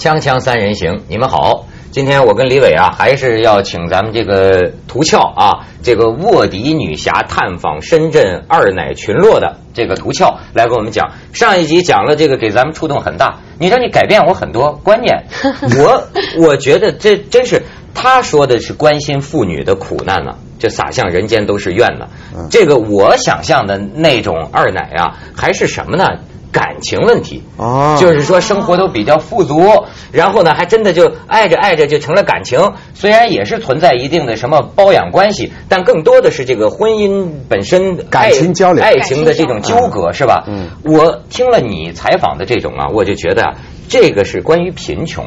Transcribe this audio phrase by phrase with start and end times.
[0.00, 1.66] 锵锵三人行，你们好。
[1.90, 11.10] 今天我跟李伟啊，还是要请咱们这个图俏啊，这个卧底女侠探访深圳二奶群落的这个图俏来跟我们讲。
[11.34, 13.40] 上一集讲了这个，给咱们触动很大。
[13.58, 15.26] 你说你改变我很多观念，
[15.78, 16.08] 我
[16.46, 17.62] 我觉得这真是
[17.94, 22.06] 他说的是关心妇女的苦难呢、就洒向人间都是怨呢。
[22.50, 26.06] 这个我想象的那种二奶啊，还是什么呢？
[26.52, 27.42] 感情问题。
[27.56, 32.72] 哦就是说生活都比较富足，然后呢，还真的就爱着爱着就成了感情。
[32.94, 40.44] 虽然也是存在一定的什么包养关系，但更多的是这个婚姻本身感情交流爱情的这种纠葛，是吧？
[40.46, 43.54] 嗯我听了你采访的这种啊，我就觉得啊，
[43.88, 45.26] 这个是关于贫穷。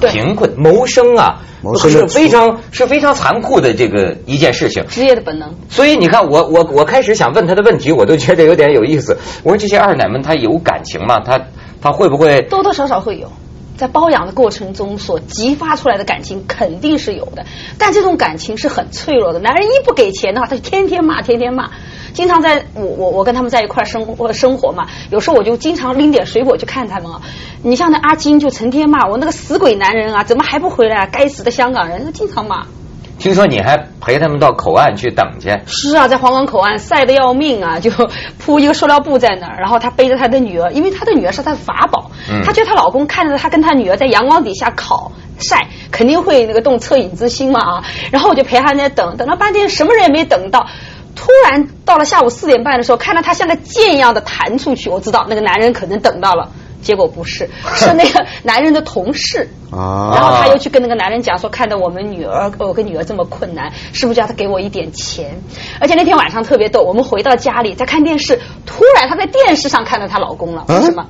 [0.00, 4.84] 对贫困谋生啊，谋生是非常是非常残酷的这个一件事情。
[4.88, 5.54] 职业的本能。
[5.68, 9.16] 所以你看，我我我开始想问他的问题，我都觉得有点有意思。
[9.42, 11.20] 我说这些二奶们，她有感情吗？
[11.20, 11.40] 她
[11.80, 12.42] 她会不会？
[12.42, 13.30] 多多少少会有，
[13.76, 17.44] 在包养的过程中所激发出来的感情肯定是有的，
[17.78, 19.38] 但这种感情是很脆弱的。
[19.38, 21.70] 男人一不给钱的话，他就天天骂，天天骂。
[22.14, 27.20] 经常在我我我跟他们在一块儿生活生活嘛，有时候我就经常拎点水果去看他们啊。
[27.62, 31.08] 你像那阿金就成天骂我那个死鬼男人啊，怎么还不回来啊？
[31.10, 32.64] 该死的香港人，他经常骂。
[33.16, 35.48] 听说你还陪他们到口岸去等去。
[35.66, 37.90] 是啊，在黄冈口岸晒得要命啊，就
[38.38, 50.66] 铺一个塑料布在那儿，然后他背着他的女儿，因为他的女儿是他的法宝，嗯他觉得她老公看着她跟她女儿在阳光底下烤晒，肯定会那个动恻隐之心嘛啊，然后我就陪他在那等，等了半天什么人也没等到。
[51.14, 56.50] 突然到了下午四点半的时候，看到他像个箭一样的弹出去，我知道那个男人可能等到了，
[56.82, 59.48] 结果不是， 是那个男人的同事。
[59.70, 65.40] 啊然后他又去跟那个男人讲说，看到我们女儿，呃我跟女儿这么困难，是不是叫他给我一点钱？
[65.80, 71.02] 而且那天晚上特别逗，我们回到家里在看电视，突然她在电视上看到她老公了，为什么？
[71.02, 71.06] 哎，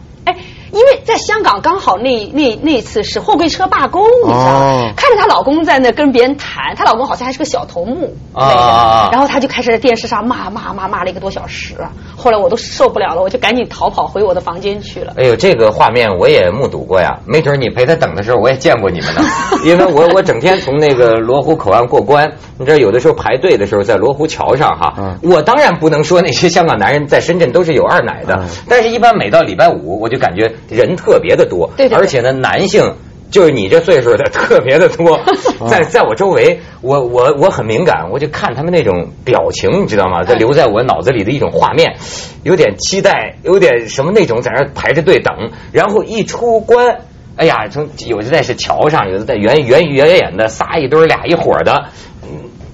[0.75, 4.61] 因为在香港刚好那那那次是货柜车罢工，你知道吗？
[4.61, 11.93] 哦看着她老公在那跟别人谈，她老公好像还是个小头目，啊类的啊啊然后她就开始在电视上骂骂骂骂了一个多小时啊。
[12.17, 15.13] 后来我都受不了了，我就赶紧逃跑回我的房间去了。
[15.17, 19.21] 哎呦，这个画面我也目睹过呀，没准你陪她等的时候，我也见过你们呢。
[19.65, 31.99] 因为我我整天从那个罗湖口岸过关，你知道有的时候排队的时候在罗湖桥上哈，嗯我当然不能说那些香港男人在深圳都是有二奶的，嗯但是一般每到礼拜五，我就感觉人特别的多，对对对。
[31.99, 32.95] 而且呢，男性。
[33.31, 35.19] 就是你这岁数的特别的多，
[35.69, 40.23] 在在我周围，我我我很敏感，我就看他们那种表情，你知道吗？
[40.23, 41.97] 在嗯留在我脑子里的一种画面，
[42.45, 46.99] 有点期待，有点什么那种在那儿排着队等，然后一出关，
[47.35, 52.14] 哎呀，从有的在是桥上，有的在远远远远的仨一堆儿俩一伙儿的，嗯，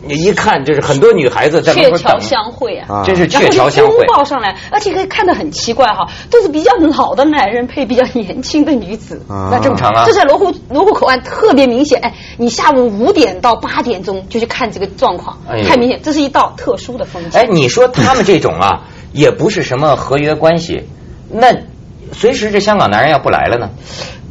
[0.03, 2.87] 你一看就是很多女孩子在门鹊桥口等，相会啊。
[2.89, 4.07] 啊真是鹊桥相会拥。
[4.07, 12.01] 抱上来，而且可以看得很奇怪哈，都是比较老的男人配比较年轻的女子，啊那正常啊这在罗湖罗湖口岸特别明显。
[12.01, 17.39] 哎，你下午五点到八点钟就去看这个状况，哎太明显，这是一道特殊的风景。
[17.39, 18.83] 哎，你说他们这种啊，
[19.13, 20.89] 也不是什么合约关系，
[21.31, 21.55] 那
[22.13, 23.71] 随时这香港男人要不来了呢？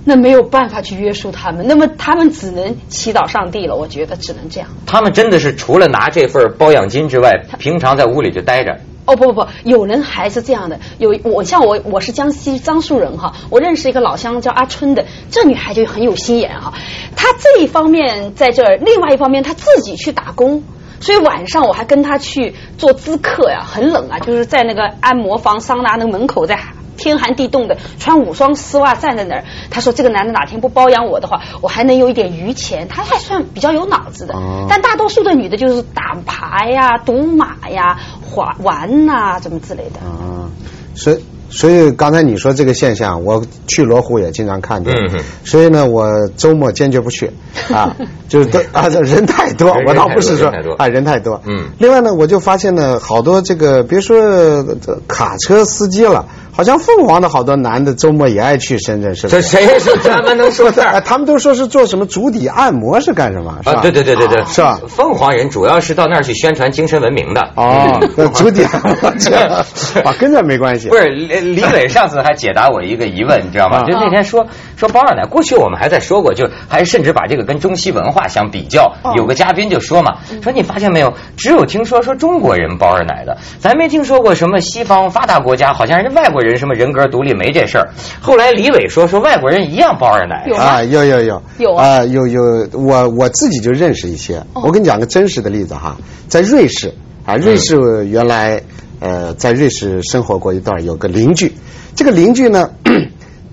[0.06, 3.76] 那没有办法去约束他们，那么他们只能祈祷上帝了。
[3.76, 4.70] 我觉得只能这样。
[4.86, 8.80] 他们真的是除了拿这份包养金之外，平常在屋里就待着。
[9.06, 10.80] 哦不不不，有人还是这样的。
[11.00, 16.74] 有我像我我是江西樟树人哈，我认识一个老乡叫阿春的，这女孩就很有心眼哈。
[17.16, 20.64] 她这一方面在这儿，另外一方面她自己去打工。
[21.02, 26.60] 所以晚上我还跟她去做咨客呀，很冷啊，就是在那个按摩房、桑拿那个门口，在
[27.00, 29.46] 天寒地冻的穿五双丝袜站在那儿。
[29.72, 32.88] 他说这个男的哪天不包养我的话，我还能有一点余钱。
[32.88, 37.98] 他还算比较有脑子的，哦但大多数的女的就是打牌呀、赌马呀、
[38.36, 40.00] 玩玩呐、怎么之类的。
[40.02, 40.52] 啊，
[40.94, 47.32] 所以所以刚才你说这个现象，我去罗湖也经常看见，嗯所以呢，我周末坚决不去
[47.74, 47.96] 啊，
[48.30, 56.28] 就是都啊这人太多，我倒不是说人太多啊人太多，嗯另外呢，我就发现呢，好多这个别说这卡车司机了。
[56.52, 59.42] 好像凤凰的好多男的周末也爱去深圳，是不这？
[59.42, 61.02] 谁是专门能说字 哎，儿？
[61.02, 63.58] 他们都说是做什么足底按摩是干什么？
[63.66, 64.80] 啊，对对对对对，是吧？
[64.88, 67.42] 凤凰人主要是到那儿去宣传精神文明的。
[67.56, 70.90] 哦， 那足底按摩跟这没关系。
[70.90, 73.78] 不是李李伟上次还解答我一个疑问，你知道吗？
[73.80, 78.94] 啊就那天说说包二奶，过去我们还在说过，就还甚至把这个跟中西文化相比较。
[79.04, 87.90] 哦有个嘉宾就说嘛，说你发现没有，只有听说说中国人包二奶的，咱没听说过什么西方发达国家，好像人家外国人什么人格独立没这事儿。
[88.22, 90.46] 后来李伟说说外国人一样包二奶。
[90.48, 94.38] 有啊，有有有有啊啊，有有，我我自己就认识一些。
[94.54, 95.98] 哦我跟你讲个真实的例子哈，
[96.28, 96.94] 在瑞士
[97.26, 98.62] 啊，瑞士原来
[99.00, 101.54] 呃在瑞士生活过一段，有个邻居，
[101.96, 102.72] 这个邻居呢，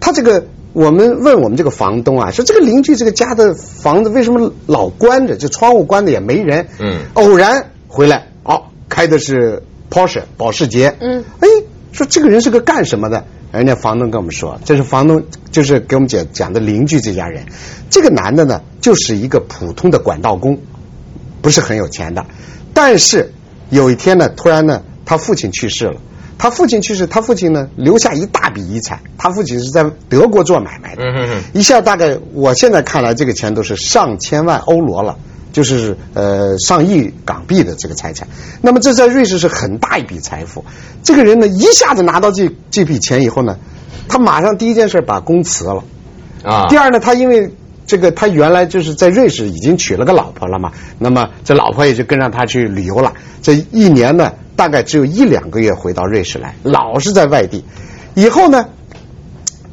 [0.00, 6.66] 他这个我们问我们这个房东啊，说这个邻居这个家的房子为什么老关着，这窗户关着也没人。
[6.78, 10.94] 嗯偶然回来，哦，开的是 Porsche 保时捷。
[11.00, 11.48] 嗯，哎，
[11.96, 13.24] 说这个人是个干什么的？
[13.52, 17.46] 人家房东跟我们说，这是房东就是给我们讲讲的邻居这家人。
[17.88, 20.58] 这个男的呢，就是一个普通的管道工，
[21.40, 22.26] 不是很有钱的。
[22.74, 23.32] 但是
[23.70, 25.98] 有一天呢，突然呢，他父亲去世了。
[26.38, 29.00] 他父亲去世，他父亲呢留下一大笔遗产。
[29.16, 31.02] 他父亲是在德国做买卖的，
[31.54, 35.16] 一下大概我现在看来，这个钱都是上千万欧罗了，
[35.56, 38.28] 就是呃上亿港币的这个财产。
[38.60, 40.62] 那么这在瑞士是很大一笔财富。
[41.02, 43.56] 这个人呢，一下子拿到这这笔钱以后呢，
[44.06, 45.82] 他马上第一件事把工辞了。
[46.44, 47.50] 啊第二呢，他因为
[47.86, 53.14] 这个他原来就是在瑞士已经娶了个老婆了嘛，那么这老婆也就跟上他去旅游了。
[53.40, 57.64] 这一年呢，大概只有一两个月回到瑞士来，老是在外地。
[58.14, 58.68] 以后呢，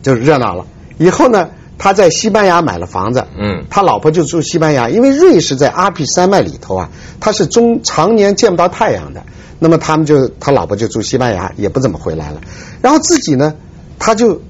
[0.01, 0.65] 就热闹了。
[0.97, 1.49] 以后呢，
[1.83, 6.89] 他在西班牙买了房子，嗯他老婆就住西班牙，因为瑞士在阿比山脉里头啊，
[7.19, 9.21] 他是中常年见不到太阳的。
[9.59, 12.39] 那么他们就他老婆就住西班牙，也不怎么回来了。
[12.81, 13.53] 然后自己呢，
[13.99, 14.41] 他就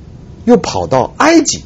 [0.46, 1.64] 又跑到埃及，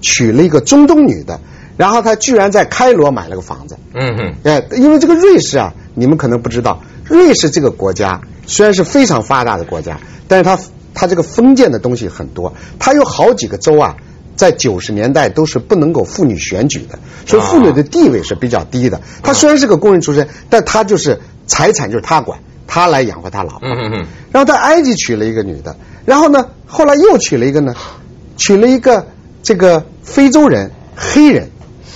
[0.00, 1.38] 娶了一个中东女的，
[1.76, 3.78] 然后他居然在开罗买了个房子。
[3.94, 10.58] 嗯嗯哎，因为这个瑞士啊，你们可能不知道，瑞士这个国家虽然是非常发达的国家，但是它
[10.92, 13.94] 它这个封建的东西很多，它有好几个州啊，
[14.38, 16.96] 在九十年代都是不能够妇女选举的，
[17.26, 19.00] 所以妇女的地位是比较低的。
[19.20, 22.38] 她虽然是个工人出身，但她就是财产就是她管，
[22.68, 23.68] 她来养活她老婆。
[24.30, 25.76] 然后在埃及娶了一个女的，
[26.06, 27.74] 然后呢，后来又娶了一个呢，
[28.36, 29.08] 娶了一个
[29.42, 31.50] 这个非洲人黑人，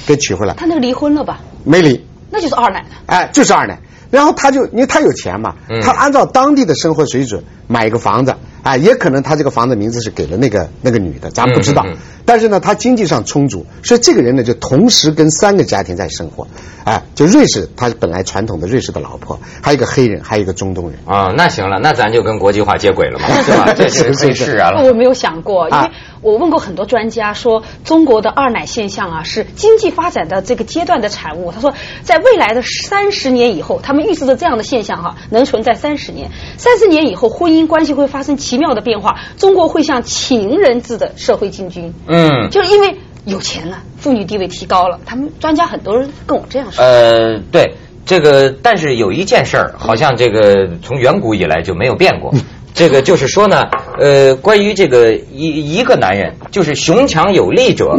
[0.05, 1.41] 给娶回来，他那个离婚了吧？
[1.63, 2.05] 没离。
[2.29, 2.85] 那就是二奶。
[3.07, 3.79] 哎，就是二奶。
[4.11, 11.83] 然后他就因为他有钱嘛，嗯他按照当地的生活水准买一个房子，哎，也可能他这个房子名字是给了那个那个女的，咱不知道。
[11.87, 16.47] 嗯嗯嗯但是呢，他经济上充足，所以这个人呢就同时跟三个家庭在生活，
[16.85, 21.01] 哎，就瑞士他本来传统的瑞士的老婆，还有一个黑人，还有一个中东人。
[21.05, 23.75] 啊，那行了，那咱就跟国际化接轨了嘛， 是吧？
[23.75, 24.85] 这是可以释然了。
[24.85, 31.51] 我没有想过，因为啊我问过很多专家，说中国的二奶现象啊是经济发展的这个阶段的产物。
[31.51, 31.75] 他说，
[32.05, 36.31] 在未来的三十年以后，他们预测的这样的现象哈、能存在三十年。
[36.57, 41.91] 三十年以后，婚姻关系会发生奇妙的变化，中国会向情人制的社会进军。
[42.07, 42.95] 嗯，就是因为
[43.25, 46.85] 有钱了，妇女地位提高了，他们专家很多人跟我这样说。
[46.85, 47.73] 呃，对，
[48.05, 52.31] 这个但是有一件事儿，好像这个从远古以来就没有变过。
[52.75, 53.63] 这个就是说呢，
[53.99, 57.97] 呃，关于这个一一个男人，就是雄强有力者，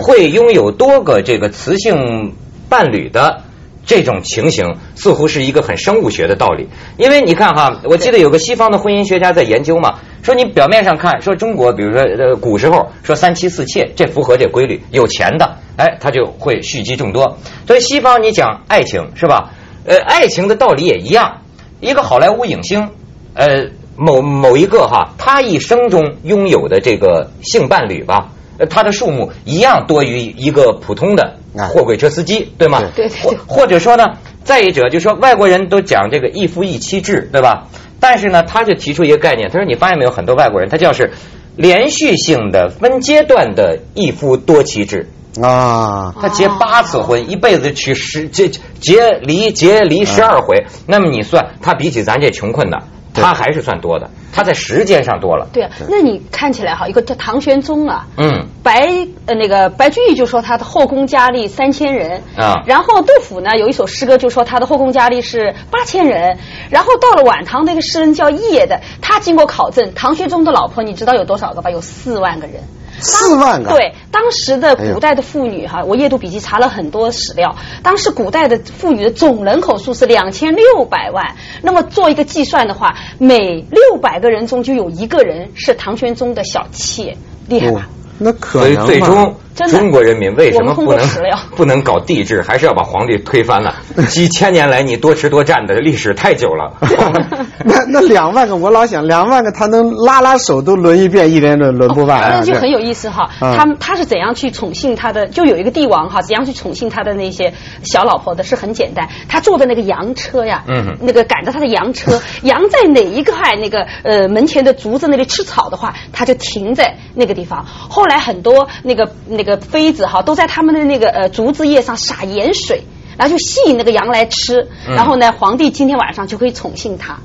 [0.00, 2.34] 会拥有多个这个雌性
[2.68, 3.42] 伴侣的。
[3.86, 6.68] 这种情形似乎是一个很生物学的道理，
[6.98, 19.52] 因为你看哈，我记得有个西方的婚姻学家在研究嘛，说你表面上看说中国，比如说呃古时候说三妻四妾，这符合这规律，有钱的哎他就会蓄积众多，所以西方你讲爱情是吧？
[19.86, 21.42] 呃，爱情的道理也一样，
[21.80, 22.90] 一个好莱坞影星，
[23.34, 31.68] 呃某某一个哈，他一生中拥有的这个性伴侣吧，呃他的数目一样多于一个普通的啊。
[31.68, 32.80] 货柜车司机，对吗？
[32.94, 33.08] 对。
[33.08, 34.04] 对对或或者说呢，
[34.44, 37.68] 再一者就说外国人都讲这个一夫一妻制，对吧？
[37.98, 41.12] 但是呢，他就提出一个概念，他说你发现没有，很多外国人他叫是
[41.56, 45.08] 连续性的分阶段的一夫多妻制，
[45.40, 52.82] 啊，他结八次婚，一辈子娶十结结离结离十二回，那么你算他比起咱这穷困的，
[53.22, 55.46] 他还是算多的，他在时间上多了。
[55.52, 58.88] 对啊，那你看起来哈，一个叫唐玄宗啊，嗯，白
[59.26, 66.38] 呃那个白居易就说他的后宫佳丽三千人啊然后杜甫呢有一首诗歌就说他的后宫佳丽是八千人，
[66.70, 71.70] 然后到了晚唐那个诗人叫叶的，他经过考证，唐玄宗的老婆你知道有多少个吧？
[71.70, 72.62] 有四万个人。
[72.98, 73.70] 四万个。
[73.70, 81.36] 对，当时的古代的妇女哈，我阅读笔记查了很多史料，当时古代的妇女的总人口数是两千六百万。
[81.62, 87.16] 那么做一个计算的话，每六百个人中就有一个人是唐玄宗的小妾，
[87.48, 87.88] 厉害哦吧？
[88.18, 93.74] 那可所以能吗最终真的中国人民为什么我们通不能过史料 不能搞帝制，还是要把皇帝推翻了？
[94.08, 96.72] 几千年来你多吃多占的历史太久了。
[97.64, 103.30] 那那两万个，我老想两万个，他能拉拉手都轮一遍，一连轮轮不完那就很有意思哈。
[103.40, 105.26] 嗯他们他是怎样去宠幸他的？
[105.28, 108.42] 就有一个帝王哈，怎样去宠幸他的那些小老婆的？
[108.44, 117.64] 是很简单，他坐的那个洋车呀，嗯那个赶着他的洋车，羊在哪一块那个呃门前的竹子那里吃草的话，他就停在那个地方。
[117.66, 122.84] 后来很多那个那个妃子哈，都在他们的那个呃竹子叶上撒盐水。
[123.18, 127.16] 然后就吸引那个羊来吃，嗯然后呢，皇帝今天晚上就可以宠幸他。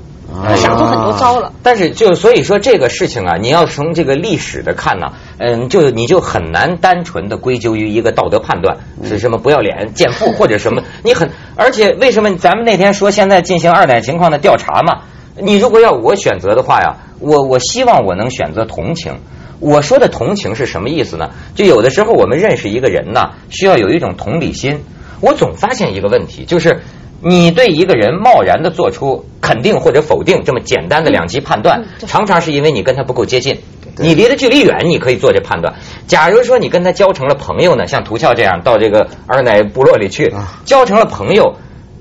[0.42, 1.52] 他想出很多招了。
[1.62, 15.02] 但是就所以说这个事情啊，你要从这个历史的看呢，嗯，就你就很难单纯的归咎于一个道德判断是什么不要脸、贱妇或者什么， 你很而且为什么咱们那天说现在进行二奶情况的调查嘛？
[15.36, 19.18] 你如果要我选择的话呀，我我希望我能选择同情。
[19.62, 21.30] 我说的同情是什么意思呢？
[21.54, 24.82] 就有的时候我们认识一个人呢，需要有一种同理心。
[25.20, 26.80] 我总发现一个问题，就是
[27.20, 33.60] 你对一个人贸然的做出肯定或者否定这么简单的两极判断，常常是因为你跟他不够接近，
[33.98, 35.74] 你离得距离远，你可以做这判断。
[36.08, 41.54] 假如说你跟他交成了朋友呢，像涂俏这样到这个二奶部落里去交成了朋友，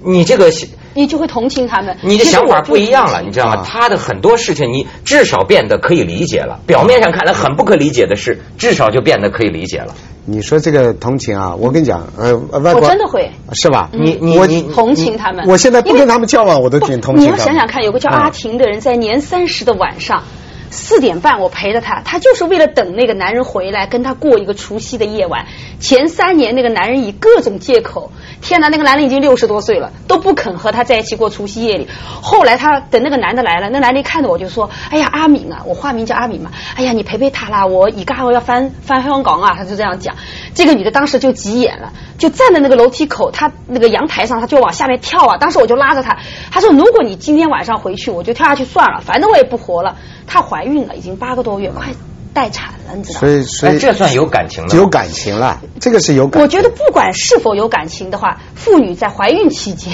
[0.04, 0.52] 你这个。
[0.94, 3.64] 你就会同情他们，你的想法不一样了，你知道吗？
[3.66, 6.60] 他的很多事情，你至少变得可以理解了。
[6.66, 9.94] 表面上看来很不可理解的事，至少就变得可以理解了。
[10.26, 13.90] 你说这个同情啊，我跟你讲，呃，外国我真的会是吧？
[13.92, 15.46] 你你你同情他们。
[15.48, 17.26] 我现在不跟他们交往，我都挺同情。
[17.26, 20.24] 你要想想看，有个叫阿婷的人，在年三十的晚上。
[20.72, 25.46] 四点半，我陪着他，他就是为了等那个男人回来，跟他过一个除夕的夜晚。
[25.82, 28.12] 前三年，那个男人以各种借口，
[28.42, 31.88] 天哪，那个男人已经六十多岁了，都不肯和他在一起过除夕夜里。
[32.22, 40.16] 后来他等那个男的来了，那男的一看到我就说：“哎呀，阿敏啊，我化名叫阿敏嘛，哎呀，你陪陪他啦，我以刚好要翻翻香港啊。”他就这样讲。
[40.56, 45.38] 这个女的当时就急眼了，就站在那个楼梯口，他那个阳台上，他就往下面跳啊。
[45.38, 46.18] 当时我就拉着他，
[46.50, 49.98] 他说：“如果你今天晚上回去，我就跳下去算了，反正我也不活了。”
[50.28, 51.88] 她怀孕了，已经八个多月，快
[52.34, 53.28] 待产了，你知道吗？
[53.28, 56.28] 所以，所以这算有感情了，有感情了，这个是有。
[56.28, 56.42] 感情。
[56.42, 59.94] 我觉得不管是否有感情的话，妇女在怀孕期间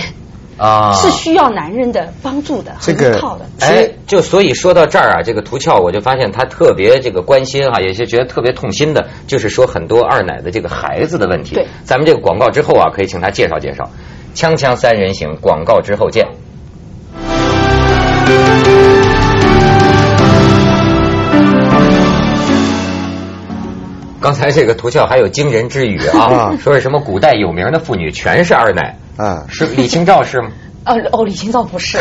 [0.57, 3.45] 啊 是需要男人的帮助的，这个靠的。
[3.59, 11.55] 哎，就所以说到这儿啊，这个涂俏我就发现她特别这个关心哈，也是觉得特别痛心的，就是说很多二奶的这个孩子的问题。
[11.55, 13.89] 对，咱们这个广告之后啊，可以请她介绍介绍。
[14.35, 16.27] 锵锵三人行，广告之后见。
[24.27, 29.45] 刚才这个图俏还有惊人之语啊，说是什么古代有名的妇女全是二奶啊？
[29.47, 30.49] 是李清照是吗？
[30.85, 31.97] 哦哦，李清照不是，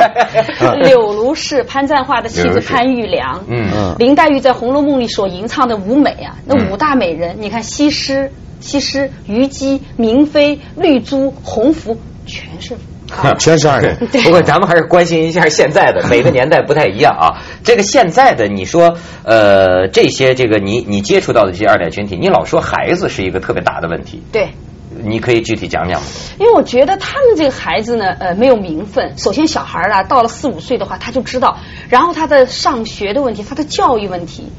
[0.84, 3.44] 柳如是潘赞化的妻子潘玉良。
[3.48, 12.76] 嗯嗯，林黛玉在《红楼梦》里所吟唱的五美啊，那五大美人，你看西施、西施、虞姬、明妃、绿珠、红拂，全是。
[13.38, 13.96] 全是二人。
[14.24, 17.42] 不过咱们还是关心一下现在的， 每个年代不太一样啊。
[17.64, 24.22] 这个现在的，你说呃，这些这个你你接触到的这些二代群体，你老说孩子是一个特别大的问题。
[24.32, 24.50] 对。
[25.00, 26.06] 你可以具体讲讲吗？
[26.40, 29.16] 因为我觉得他们这个孩子呢，呃，没有名分。
[29.16, 34.50] 首先，小孩啊，到了四五岁的话，他就知道，然后他的上学的问题，他的教育问题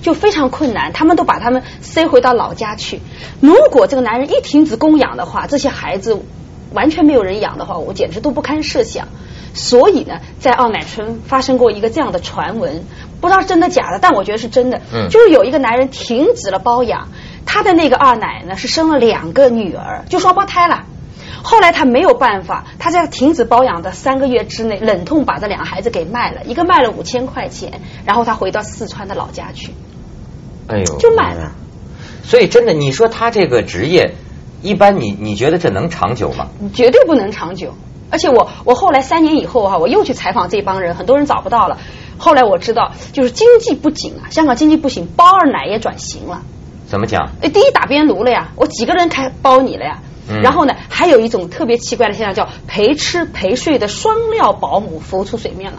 [0.00, 0.92] 就非常困难。
[0.92, 3.00] 他们都把他们塞回到老家去。
[3.40, 6.22] 如果这个男人一停止供养的话，这些孩子。
[6.72, 9.08] 完全没有人养的话，我简直都不堪设想。
[9.54, 12.84] 所以呢，在奥乃村发生过一个这样的传闻，
[13.20, 14.80] 不知道是真的假的，但我觉得是真的。
[14.92, 17.08] 嗯，就是有一个男人停止了包养
[17.46, 20.84] 他的那个二奶呢，是生了两个女儿，就双胞胎了。
[21.42, 29.72] 后来他没有办法，他在停止包养的三个月之内，忍痛把这两个孩子给卖了，一个卖了五千块钱，然后他回到四川的老家去。
[30.68, 31.52] 哎呦，就买了。
[32.22, 34.14] 所以真的，你说他这个职业。
[34.62, 36.48] 一般你你觉得这能长久吗？
[36.74, 37.74] 绝对不能长久。
[38.10, 41.78] 而且我我后来三年以后哈，我又去采访这帮人，很多人找不到了。
[42.16, 46.40] 后来我知道，就是经济不景啊，香港经济不行，包二奶也转型了。
[46.86, 47.30] 怎么讲？
[47.42, 49.98] 哎，第一打边炉了呀，我几个人开包你了呀。
[50.42, 55.78] 然后呢，还有一种特别奇怪的现象，叫陪吃陪睡的双料保姆浮出水面了。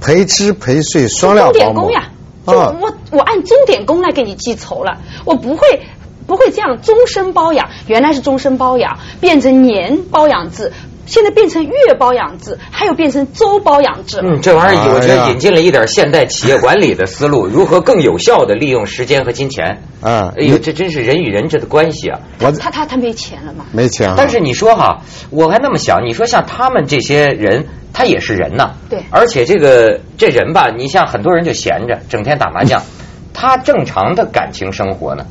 [0.00, 1.52] 陪吃陪睡双料保姆。
[1.52, 2.10] 钟点工呀，
[2.46, 5.82] 就我我按钟点工来给你记仇了，我不会。
[6.28, 10.72] 不会这样终身包养，原来是终身包养，变成年包养制，
[11.06, 14.20] 现在变成月包养制，还有变成周包养制。
[14.22, 19.82] 嗯，这玩意儿我觉得引进了一点现代企业管理的思路，如何更有效的利用时间和金钱。
[20.02, 22.20] 嗯，哎呦，这真是人与人这的关系啊！
[22.40, 23.64] 我他他他没钱了吗？
[23.72, 24.12] 没钱。
[24.14, 28.74] 但是你说哈，我还那么想，你说像他们这些人，他也是人呐。
[28.90, 29.02] 对。
[29.10, 32.82] 而且这个这人吧，你像很多人就闲着，整天打麻将，
[33.32, 35.24] 他正常的感情生活呢？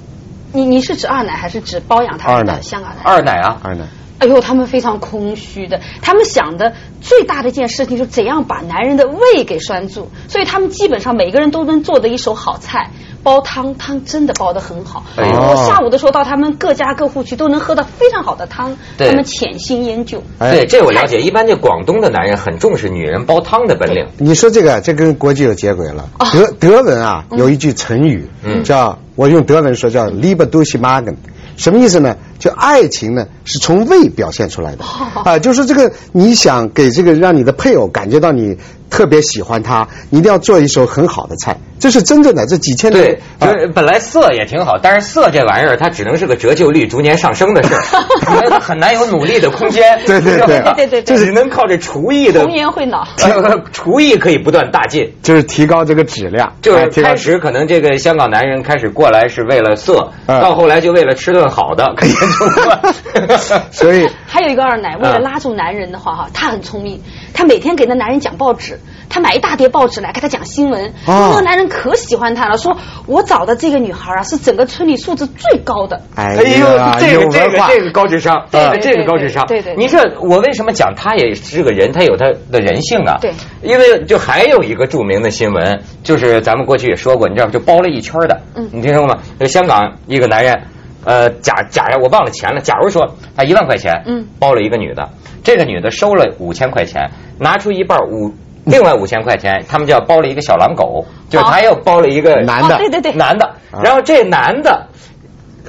[0.58, 3.04] 你你是指二奶还是指包养他们的香港人？
[3.04, 3.86] 二奶啊，二奶。
[4.18, 12.90] 哎呦，他们非常空虚的，他们想的最大的一件事情就是怎样把男人的胃给拴住，所以他们基本上每个人都能做的一手好菜，
[13.22, 15.04] 煲汤，汤真的煲的很好。
[15.18, 18.76] 我下午的时候到他们各家各户去，都能喝到非常好的汤。
[18.98, 20.24] 他们潜心研究。
[20.40, 21.22] 对，这我了解。
[21.22, 24.08] 一般这广东的男人很重视女人煲汤的本领。
[24.18, 26.10] 你说这个，这跟国际有接轨了。
[26.34, 28.28] 德德文啊，有一句成语
[28.64, 28.98] 叫。
[29.18, 31.16] 我用德文说叫 “liebe durch Magen”，
[31.58, 32.16] 什么意思呢？
[32.40, 34.84] 就爱情呢是从胃表现出来的
[35.24, 38.58] 啊，就是这个你想给这个让你的配偶感觉到你
[38.90, 50.00] 特别喜欢他，你一定要做一手很好的菜，这是真正的这几千年对，就是本来色也挺好，但是色这玩意儿它只能是个折旧率逐年上升的事儿， 很难有努力的空间。
[50.06, 53.06] 对对对对对对这只能靠这厨艺的童颜会老。
[53.24, 55.14] 呃 厨艺可以不断大进。
[55.22, 62.12] 就是提高这个质量，就是开始可能这个香港男人开始过来是为了色，嗯到后来就为了吃顿好的，可以。
[63.72, 67.02] 所以 还有一个二奶，为了拉住男人的话，哈，他很聪明，
[67.34, 68.80] 她每天给那男人讲报纸，
[69.10, 76.02] 她买一大叠报纸来给他讲新闻，哦那个男人可喜欢她了，说我找的这个女孩啊，是整个村里素质最高的。
[76.16, 76.68] 哎哎呦，
[77.00, 79.46] 这个这个这个高智商，这个高智商。
[79.48, 83.18] 对对对你说我为什么讲她也是个人，她有她的人性啊？
[83.22, 83.32] 对，
[83.62, 89.22] 因为就还有一个著名的新闻，就是咱们过去也说过，你知道就包了一圈的，嗯你听说过吗？
[89.48, 90.64] 香港一个男人，
[91.08, 94.28] 呃，假假我忘了钱了，假如说他一万块钱，嗯。
[94.40, 95.08] 包了一个女的，
[95.42, 97.10] 这个女的收了五千块钱，
[97.40, 98.34] 拿出一半五。
[98.66, 102.76] 另外五千块钱，他们就要包了一个小狼狗，就是他又包了一个男的。
[102.76, 103.14] 哦对对对。
[103.14, 103.46] 男的。
[103.72, 104.88] 啊，然后这男的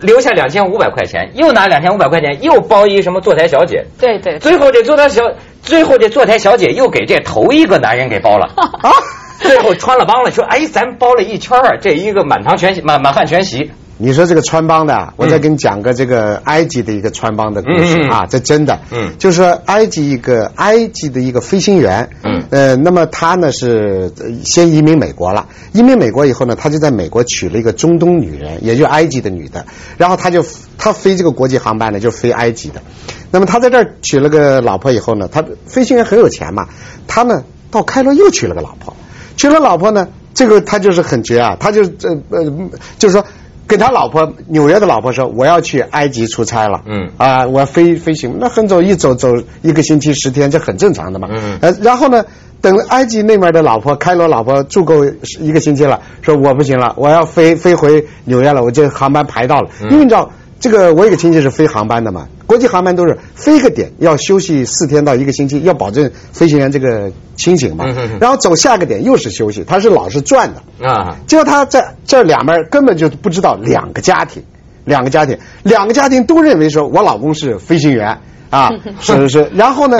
[0.02, 5.22] 留下两千五百块钱，又拿两千五百块钱又包一什么坐台小姐，对对，最后这坐台小，
[5.62, 8.46] 最后这坐台小姐又给这头一个男人给包了。
[8.56, 8.90] 啊，
[9.38, 13.70] 最后穿了帮了，说哎，咱包了一圈儿，这一个满堂全席，满满汉全席。
[14.00, 19.12] 你说这个穿帮的啊，我再给你讲个这个埃及的一个穿帮的故事啊，这真的，嗯。
[19.18, 22.44] 就是说埃及一个埃及的一个飞行员，嗯。
[22.50, 30.44] 呃，那么他呢是呃先移民美国了，移民美国以后呢，他就在美国娶了一个中东女人，也就是埃及的女的，然后他就
[30.78, 32.80] 他飞这个国际航班呢，就飞埃及的，
[33.32, 36.68] 那么他在这儿娶了个老婆以后呢，他飞行员很有钱嘛，
[37.08, 38.94] 他呢到开罗又娶了个老婆，
[39.36, 43.24] 娶了老婆呢，这个他就是很绝啊，他就呃呃，就是说
[43.68, 47.10] 跟他老婆纽约的老婆说，我要去埃及出差了，嗯。
[47.18, 49.28] 啊，我要飞飞行，那很走一走走
[49.62, 51.58] 一个星期十天，这很正常的嘛，嗯。
[51.60, 52.24] 呃，然后呢，
[52.60, 55.04] 等埃及那边的老婆开罗老婆住够
[55.38, 59.90] 一个星期了，说我不行了，我要飞飞回纽约了，我这航班排到了，嗯。
[59.90, 60.28] 因为你知道。
[60.60, 67.84] 这个我有个亲戚是飞航班的嘛，国际航班都是飞个点要休息四天到一个星期，要保证飞行员这个清醒嘛。
[68.18, 70.88] 然后走下个点又是休息，他是老是转的。
[70.88, 74.42] 啊，结果他在这两边根本就不知道两个家庭，
[74.86, 79.50] 两个家庭，两个家庭都认为说我老公是飞行员啊，是是是。
[79.54, 79.98] 然后呢，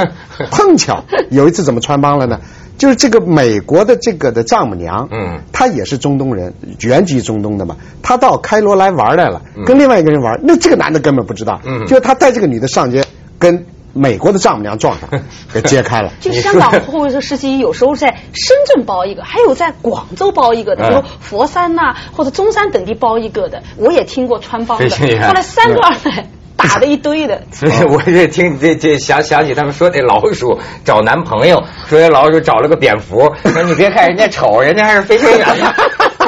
[0.51, 2.41] 碰巧有一次怎么穿帮了呢？
[2.79, 7.77] 就是这个美国的这个的丈母娘，嗯她也是中东人，原籍中东的嘛。
[8.03, 13.05] 她到开罗来玩来了嗯，跟另外一个人玩，那这个男的根本不知道，嗯就是他带这个女的上街，
[13.39, 15.09] 跟美国的丈母娘撞上，
[15.53, 16.13] 给揭开了。
[16.21, 24.89] 就香港货车司机有时候在深圳包一个，还有在广州包一个的，嗯比如佛山呐、或者中山等地包一个的，我也听过穿帮的。
[24.89, 27.41] 后来三个二奶打了一堆的。
[27.53, 35.73] 所以我这听这这想想起他们说那老鼠找男朋友，说那老鼠找了个蝙蝠，说你别看人家丑，人家还是飞行员呢。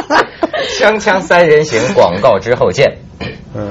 [0.78, 2.98] 锵锵三人行，广告之后见。
[3.54, 3.68] 嗯。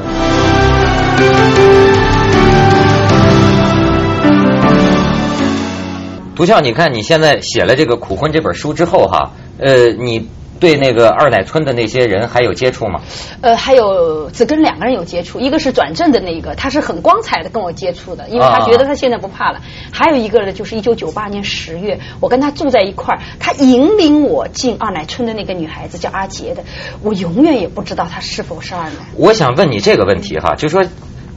[6.35, 13.01] 涂笑，你看你现在写了这个《苦婚》这本书之后哈，呃，你对那个二奶村的那些人还有接触吗？
[13.41, 19.61] 呃，还有只跟两个人有接触，一个是转正的那一个，他是很光彩的跟我接触的，因为他啊觉得他现在不怕了。
[19.91, 26.63] 还有一个呢，就是一九九八年十月，我跟他住在一块儿，他引领我进二奶村的那个女孩子叫阿杰的，
[27.01, 28.95] 我永远也不知道她是否是二奶。
[29.15, 30.83] 我想问你这个问题哈，就说，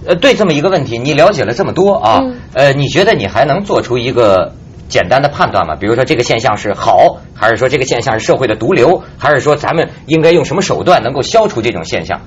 [0.04, 4.54] 呃，对这么一个问题，你了解了这么多啊，嗯呃，你觉得你还能做出一个
[4.92, 5.74] 简单的判断吗？
[5.74, 12.20] 比如说这个现象是好，还是说这个现象是社会的毒瘤，还是说咱们应该用什么手段能够消除这种现象？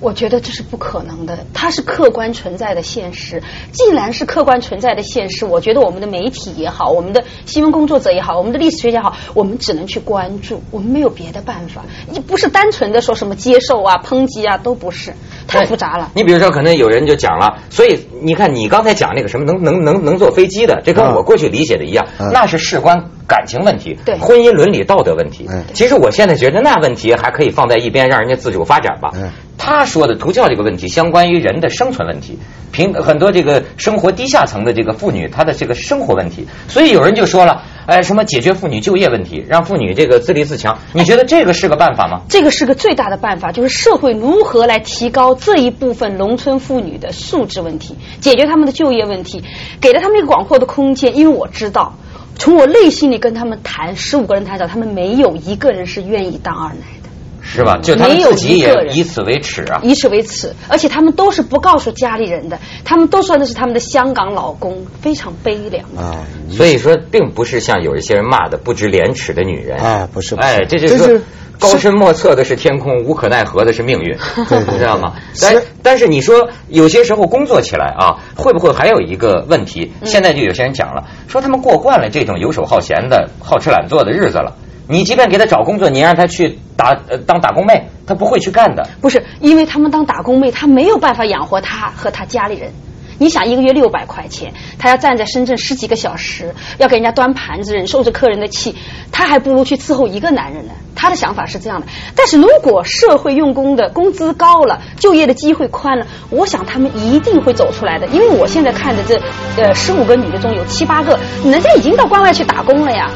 [0.00, 3.42] 我觉得这是不可能的，它是客观存在的现实。
[3.72, 11.82] 既然是客观存在的现实，我觉得我们的媒体也好，我们的新闻工作者也好，我们的历史学家也好，我们只能去关注，我们没有别的办法。
[12.10, 15.12] 你不是单纯的说什么接受啊、抨击啊，都不是，
[15.46, 16.10] 太复杂了。
[16.14, 25.46] 你比如说，可能有人就讲了，所以你看你刚才讲那个什么能能能能坐飞机的，这跟啊我过去理解的一样，嗯那是事关感情问题，对婚姻伦理道德问题。
[25.50, 29.10] 嗯其实我现在觉得那问题还可以放在一边，让人家自主发展吧。
[29.14, 29.30] 嗯
[29.68, 32.38] 他说的图教这个问题，相关于人的生存问题，
[32.72, 42.22] 平很多这个生活低下层的这个妇女，她的这个生活问题，所以有人就说了，哎，什么解决妇女就业问题，让妇女这个自立自强，你觉得这个是个办法吗？
[42.28, 49.42] 这个是个最大的办法，就是社会如何来提高这一部分农村妇女的素质问题，解决他们的就业问题，
[49.80, 51.16] 给了他们一个广阔的空间。
[51.16, 51.94] 因为我知道，
[52.36, 57.07] 从我内心里跟他们谈，十五个人谈到，他们没有一个人是愿意当二奶的。
[57.42, 57.78] 是吧？
[57.82, 59.80] 就他们没有自己也一个人以此为耻啊。
[59.82, 65.84] 以此为耻，而且他们都是不告诉家里人的，他们都说那是他们的香港老公，非常悲凉。
[65.96, 66.16] 啊，
[66.50, 71.22] 所以说，并不是像有一些人骂的不知廉耻的女人啊不是不是哎，这就是是
[71.58, 74.16] 高深莫测的是天空，无可奈何的是命运，
[74.72, 75.14] 你知道吗？
[75.40, 79.90] 但但是你说有些时候工作起来啊，会不会还有一个问题？
[80.04, 84.56] 现在就有些人讲了，说他们过惯了这种游手好闲的、好吃懒做的日子了。
[84.88, 88.88] 你即便给他找工作，你让他去打呃当打工妹，他不会去干的。
[89.00, 92.72] 不是，因为他们当打工妹，他没有办法养活他和他家里人。
[93.20, 98.76] 你想一个月六百块钱，他要站在深圳十几个小时，要给人家端盘子，忍受着客人的气，
[99.10, 100.72] 他还不如去伺候一个男人呢。
[100.94, 101.86] 他的想法是这样的。
[102.14, 108.06] 但是如果社会用工的工资高了，就业的机会宽了，我想他们一定会走出来的。
[108.06, 109.20] 因为我现在看的这
[109.60, 113.10] 呃十五个女的中有七八个，人家已经到关外去打工了呀，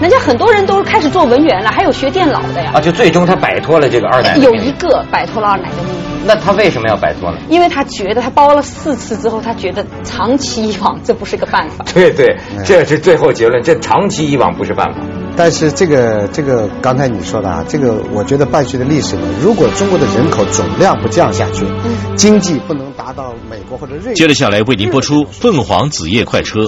[0.00, 2.72] 人家很多人都开始做文员了，还有学电脑的呀。
[2.74, 6.26] 啊，就最终他摆脱了这个二奶有一个摆脱了二奶的命运。
[6.26, 7.38] 那他为什么要摆脱呢？
[7.48, 11.84] 因为他觉得他包了四次之后，他觉得长期以往这不是个办法。
[11.94, 15.00] 对对，这是最后结论，这长期以往不是办法。
[15.34, 21.64] 但是这个这个刚才你说的啊，这个我觉得伴随着历史呢，如果中国的人口总量不降下去，
[22.16, 24.14] 经济不能达到美国或者瑞士。
[24.14, 26.60] 接着下来为您播出《凤凰紫夜快车》。